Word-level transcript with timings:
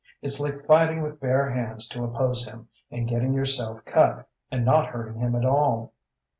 It's 0.23 0.39
like 0.39 0.65
fighting 0.65 1.03
with 1.03 1.19
bare 1.19 1.51
hands 1.51 1.87
to 1.89 2.03
oppose 2.03 2.47
him, 2.47 2.69
and 2.89 3.07
getting 3.07 3.33
yourself 3.35 3.85
cut, 3.85 4.27
and 4.49 4.65
not 4.65 4.87
hurting 4.87 5.19
him 5.19 5.35
at 5.35 5.45
all. 5.45 5.93